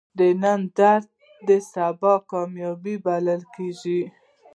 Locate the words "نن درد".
0.41-1.07